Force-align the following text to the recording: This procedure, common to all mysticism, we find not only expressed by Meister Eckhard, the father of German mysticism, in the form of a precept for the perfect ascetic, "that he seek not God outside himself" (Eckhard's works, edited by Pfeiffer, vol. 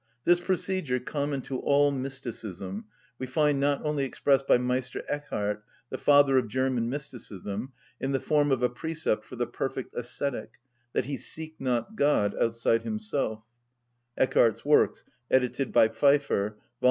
This 0.23 0.39
procedure, 0.39 0.99
common 0.99 1.41
to 1.41 1.59
all 1.59 1.91
mysticism, 1.91 2.85
we 3.19 3.27
find 3.27 3.59
not 3.59 3.85
only 3.85 4.03
expressed 4.03 4.47
by 4.47 4.57
Meister 4.57 5.03
Eckhard, 5.07 5.61
the 5.91 5.97
father 5.99 6.39
of 6.39 6.47
German 6.47 6.89
mysticism, 6.89 7.73
in 7.99 8.11
the 8.11 8.19
form 8.19 8.49
of 8.51 8.63
a 8.63 8.69
precept 8.69 9.23
for 9.23 9.35
the 9.35 9.45
perfect 9.45 9.93
ascetic, 9.93 10.53
"that 10.93 11.05
he 11.05 11.17
seek 11.17 11.57
not 11.61 11.95
God 11.95 12.33
outside 12.41 12.81
himself" 12.81 13.43
(Eckhard's 14.19 14.65
works, 14.65 15.03
edited 15.29 15.71
by 15.71 15.87
Pfeiffer, 15.89 16.49
vol. 16.49 16.59